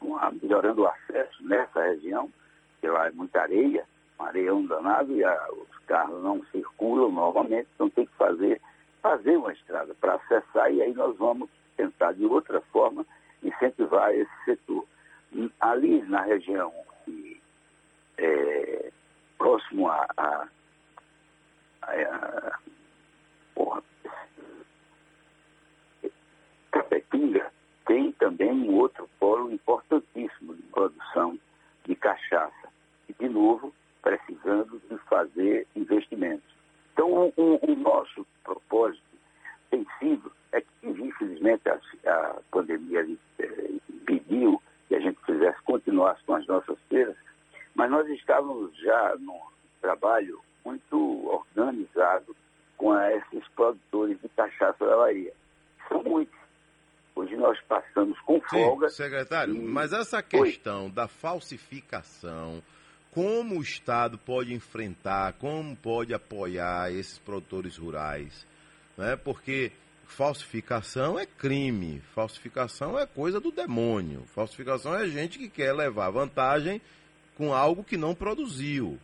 uma 0.00 0.30
melhorando 0.30 0.82
o 0.82 0.88
acesso 0.88 1.44
nessa 1.46 1.82
região, 1.82 2.32
que 2.80 2.88
lá 2.88 3.08
é 3.08 3.10
muita 3.10 3.42
areia, 3.42 3.84
um 4.18 4.24
areião 4.24 4.64
danado, 4.64 5.12
e 5.12 5.22
a, 5.22 5.48
os 5.52 5.78
carros 5.86 6.22
não 6.22 6.42
circulam 6.46 7.12
novamente, 7.12 7.68
então 7.74 7.90
tem 7.90 8.06
que 8.06 8.14
fazer, 8.14 8.58
fazer 9.02 9.36
uma 9.36 9.52
estrada 9.52 9.94
para 10.00 10.14
acessar, 10.14 10.72
e 10.72 10.80
aí 10.80 10.94
nós 10.94 11.14
vamos 11.18 11.50
tentar 11.76 12.12
de 12.12 12.24
outra 12.24 12.60
forma 12.72 13.04
incentivar 13.42 14.12
esse 14.14 14.44
setor. 14.44 14.86
Ali 15.60 16.02
na 16.02 16.22
região 16.22 16.72
que, 17.04 17.40
é, 18.16 18.90
próximo 19.36 19.88
a, 19.88 20.06
a, 20.16 20.48
a, 21.82 21.92
a 21.92 22.58
porra, 23.54 23.82
Capetinga 26.70 27.52
tem 27.86 28.12
também 28.12 28.50
um 28.50 28.74
outro 28.76 29.08
polo 29.18 29.52
importantíssimo 29.52 30.54
de 30.54 30.62
produção 30.62 31.38
de 31.84 31.94
cachaça. 31.94 32.68
E, 33.08 33.14
de 33.14 33.28
novo, 33.28 33.72
precisando 34.02 34.80
de 34.88 34.96
fazer 35.08 35.66
investimentos. 35.74 36.48
Então, 36.92 37.10
o, 37.10 37.32
o, 37.36 37.72
o 37.72 37.76
nosso 37.76 38.26
propósito 38.42 39.02
tem 39.70 39.86
sido, 39.98 40.32
é 40.52 40.60
que, 40.60 40.68
infelizmente, 40.82 41.62
a, 41.68 41.78
a 42.10 42.40
pandemia 42.50 43.06
eh, 43.38 43.70
impediu 43.88 44.60
que 44.88 44.94
a 44.94 45.00
gente 45.00 45.18
fizesse, 45.24 45.60
continuasse 45.62 46.22
com 46.24 46.34
as 46.34 46.46
nossas 46.46 46.78
feiras, 46.88 47.16
mas 47.74 47.90
nós 47.90 48.08
estávamos 48.08 48.76
já 48.78 49.14
num 49.18 49.38
trabalho 49.80 50.40
muito 50.64 51.28
organizado 51.28 52.34
com 52.76 52.98
esses 52.98 53.46
produtores 53.48 54.20
de 54.20 54.28
cachaça 54.30 54.84
da 54.84 54.96
Bahia. 54.96 55.32
São 55.88 56.02
muitos. 56.02 56.38
Hoje 57.14 57.36
nós 57.36 57.60
passamos 57.62 58.18
secretário, 58.90 59.54
e... 59.54 59.58
mas 59.58 59.92
essa 59.92 60.22
questão 60.22 60.86
Oi. 60.86 60.90
da 60.90 61.08
falsificação, 61.08 62.62
como 63.10 63.58
o 63.58 63.62
Estado 63.62 64.18
pode 64.18 64.52
enfrentar, 64.52 65.32
como 65.34 65.76
pode 65.76 66.14
apoiar 66.14 66.92
esses 66.92 67.18
produtores 67.18 67.76
rurais? 67.76 68.46
né? 68.98 69.16
Porque 69.16 69.70
falsificação 70.04 71.18
é 71.18 71.24
crime, 71.24 72.02
falsificação 72.14 72.98
é 72.98 73.06
coisa 73.06 73.38
do 73.38 73.52
demônio, 73.52 74.24
falsificação 74.34 74.94
é 74.94 75.06
gente 75.06 75.38
que 75.38 75.48
quer 75.48 75.72
levar 75.72 76.10
vantagem 76.10 76.80
com 77.36 77.54
algo 77.54 77.84
que 77.84 77.96
não 77.96 78.14
produziu, 78.14 78.98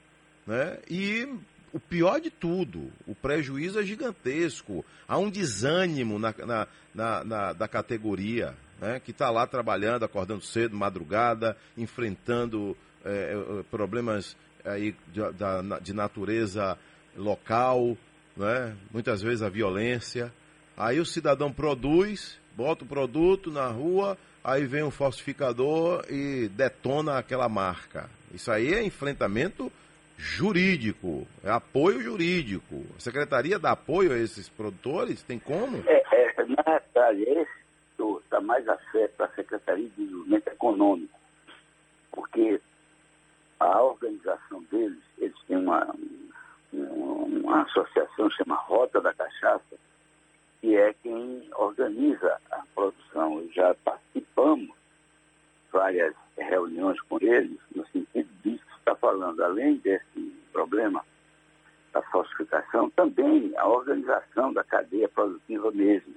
né? 0.44 0.78
E 0.90 1.28
o 1.72 1.78
pior 1.78 2.20
de 2.20 2.30
tudo, 2.30 2.90
o 3.06 3.14
prejuízo 3.14 3.78
é 3.78 3.84
gigantesco. 3.84 4.84
Há 5.06 5.18
um 5.18 5.30
desânimo 5.30 6.18
na, 6.18 6.34
na, 6.38 6.68
na, 6.94 7.24
na 7.24 7.52
da 7.52 7.68
categoria, 7.68 8.54
né? 8.84 9.00
que 9.00 9.10
está 9.12 9.30
lá 9.30 9.46
trabalhando, 9.46 10.04
acordando 10.04 10.42
cedo, 10.42 10.76
madrugada, 10.76 11.56
enfrentando 11.76 12.76
é, 13.04 13.34
problemas 13.70 14.36
aí 14.62 14.94
de, 15.08 15.20
de 15.80 15.92
natureza 15.94 16.76
local, 17.16 17.96
né? 18.36 18.76
muitas 18.92 19.22
vezes 19.22 19.42
a 19.42 19.48
violência. 19.48 20.30
Aí 20.76 21.00
o 21.00 21.06
cidadão 21.06 21.50
produz, 21.50 22.38
bota 22.54 22.84
o 22.84 22.86
produto 22.88 23.50
na 23.50 23.68
rua, 23.68 24.18
aí 24.42 24.66
vem 24.66 24.82
um 24.82 24.90
falsificador 24.90 26.04
e 26.10 26.48
detona 26.48 27.18
aquela 27.18 27.48
marca. 27.48 28.10
Isso 28.34 28.50
aí 28.50 28.74
é 28.74 28.84
enfrentamento 28.84 29.72
jurídico, 30.16 31.26
é 31.42 31.50
apoio 31.50 32.02
jurídico. 32.02 32.84
A 32.96 33.00
secretaria 33.00 33.58
dá 33.58 33.72
apoio 33.72 34.12
a 34.12 34.18
esses 34.18 34.48
produtores? 34.48 35.22
Tem 35.22 35.38
como? 35.38 35.82
É, 35.86 36.02
é, 36.12 36.34
na 36.48 36.80
mais 38.44 38.68
afeto 38.68 39.20
à 39.22 39.28
Secretaria 39.28 39.88
de 39.88 39.96
Desenvolvimento 39.96 40.48
Econômico, 40.48 41.18
porque 42.12 42.60
a 43.58 43.82
organização 43.82 44.62
deles, 44.70 45.02
eles 45.18 45.38
têm 45.46 45.56
uma, 45.56 45.94
uma 46.72 47.62
associação 47.62 48.30
chamada 48.30 48.60
Rota 48.62 49.00
da 49.00 49.12
Cachaça, 49.14 49.76
que 50.60 50.76
é 50.76 50.94
quem 51.02 51.48
organiza 51.56 52.40
a 52.50 52.62
produção. 52.74 53.46
Já 53.52 53.74
participamos 53.84 54.74
várias 55.72 56.14
reuniões 56.36 57.00
com 57.02 57.18
eles, 57.20 57.58
no 57.74 57.86
sentido 57.88 58.28
disso 58.42 58.64
que 58.66 58.78
está 58.78 58.94
falando, 58.96 59.42
além 59.42 59.76
desse 59.76 60.34
problema 60.52 61.04
da 61.92 62.02
falsificação, 62.02 62.90
também 62.90 63.52
a 63.56 63.66
organização 63.68 64.52
da 64.52 64.64
cadeia 64.64 65.08
produtiva 65.08 65.70
mesmo. 65.70 66.14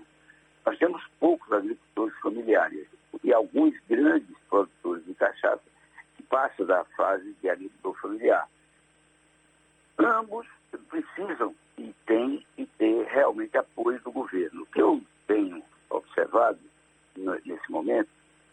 Nós 0.67 0.77
temos 0.79 1.01
poucos 1.17 1.49
agricultores 1.49 2.19
familiares 2.19 2.85
e 3.23 3.33
alguns 3.33 3.73
grandes 3.87 4.35
produtores 4.49 5.05
de 5.05 5.13
cachaça 5.13 5.63
que 6.17 6.23
passam 6.23 6.65
da 6.65 6.83
fase 6.83 7.33
de 7.41 7.49
agricultor 7.49 7.97
familiar. 8.01 8.49
Ambos 9.97 10.45
precisam 10.89 11.55
e 11.77 11.95
têm 12.05 12.45
que 12.57 12.65
ter 12.77 13.05
realmente 13.05 13.57
apoio 13.57 13.97
do 14.01 14.11
governo. 14.11 14.63
O 14.63 14.65
que 14.65 14.81
eu 14.81 15.01
tenho 15.25 15.63
observado 15.89 16.59
nesse 17.15 17.71
momento 17.71 18.09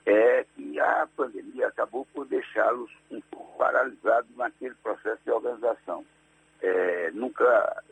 é 0.06 0.46
que 0.54 0.78
a 0.78 1.08
pandemia 1.16 1.66
acabou 1.66 2.06
por 2.14 2.28
deixá-los 2.28 2.92
um 3.10 3.20
pouco 3.22 3.58
paralisados 3.58 4.30
naquele 4.36 4.76
processo 4.84 5.20
de 5.24 5.32
organização. 5.32 6.06
É, 6.62 7.10
nunca, 7.10 7.82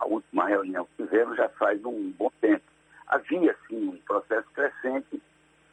a 0.00 0.06
última 0.06 0.48
reunião 0.48 0.86
que 0.86 1.04
tivemos 1.04 1.36
já 1.36 1.50
faz 1.50 1.84
um 1.84 2.10
bom 2.12 2.30
tempo. 2.40 2.64
Havia, 3.08 3.56
sim, 3.66 3.88
um 3.88 3.96
processo 3.98 4.48
crescente 4.50 5.20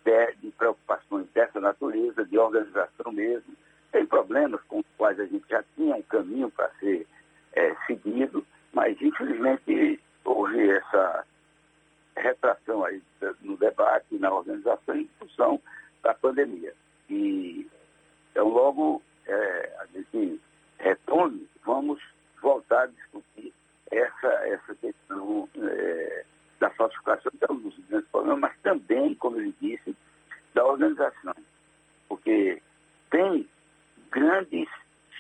de, 0.05 0.35
de 0.41 0.51
preocupações 0.51 1.27
dessa 1.33 1.59
natureza, 1.59 2.25
de 2.25 2.37
organização 2.37 3.11
mesmo. 3.11 3.53
Tem 3.91 4.05
problemas 4.05 4.61
com 4.63 4.79
os 4.79 4.85
quais 4.97 5.19
a 5.19 5.25
gente 5.25 5.45
já 5.49 5.63
tinha 5.75 5.95
um 5.95 6.01
caminho 6.03 6.49
para 6.51 6.69
ser 6.79 7.05
é, 7.53 7.75
seguido, 7.87 8.45
mas 8.73 8.99
infelizmente 9.01 9.99
houve 10.23 10.69
essa 10.69 11.25
retração 12.15 12.83
aí 12.85 13.01
no 13.41 13.57
debate, 13.57 14.17
na 14.17 14.33
organização 14.33 14.95
em 14.95 15.09
função 15.19 15.61
da 16.01 16.13
pandemia. 16.13 16.73
E 17.09 17.67
então 18.31 18.49
logo 18.49 19.01
é, 19.25 19.75
a 19.79 19.85
gente 19.87 20.41
retome, 20.77 21.47
vamos 21.63 22.01
voltar 22.41 22.83
a 22.83 22.87
discutir 22.87 23.53
essa, 23.91 24.27
essa 24.47 24.75
questão 24.75 25.49
é, 25.57 26.25
da 26.59 26.69
falsificação, 26.71 27.31
que 27.31 27.45
é 27.45 27.51
um 27.51 27.57
dos 27.57 27.77
grandes 27.87 28.09
problemas, 28.09 28.39
mas 28.39 28.57
também, 28.61 29.15
como 29.15 29.39
ele 29.39 29.55
disse, 29.61 29.95
da 30.53 30.65
organização. 30.65 31.35
Porque 32.07 32.61
tem 33.09 33.47
grandes 34.11 34.67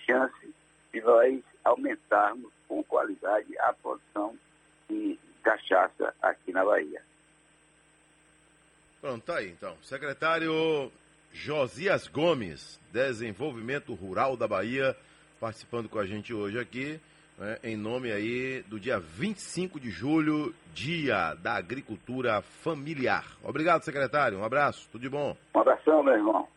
chances 0.05 0.53
de 0.93 1.01
nós 1.01 1.41
aumentarmos 1.63 2.51
com 2.67 2.83
qualidade 2.83 3.57
a 3.59 3.73
produção 3.73 4.37
de 4.89 5.19
cachaça 5.43 6.13
aqui 6.21 6.51
na 6.51 6.63
Bahia. 6.63 7.01
Pronto, 9.01 9.25
tá 9.25 9.37
aí 9.37 9.49
então. 9.49 9.74
Secretário 9.85 10.91
Josias 11.31 12.07
Gomes, 12.07 12.79
Desenvolvimento 12.91 13.93
Rural 13.93 14.35
da 14.35 14.47
Bahia, 14.47 14.95
participando 15.39 15.87
com 15.87 15.99
a 15.99 16.05
gente 16.07 16.33
hoje 16.33 16.57
aqui, 16.57 16.99
né, 17.37 17.59
em 17.63 17.77
nome 17.77 18.11
aí 18.11 18.63
do 18.63 18.79
dia 18.79 18.99
25 18.99 19.79
de 19.79 19.91
julho, 19.91 20.55
Dia 20.73 21.35
da 21.35 21.53
Agricultura 21.53 22.41
Familiar. 22.41 23.25
Obrigado, 23.43 23.83
secretário. 23.83 24.39
Um 24.39 24.43
abraço, 24.43 24.89
tudo 24.91 25.01
de 25.01 25.09
bom. 25.09 25.37
Um 25.53 25.59
abração, 25.59 26.01
meu 26.01 26.15
irmão. 26.15 26.47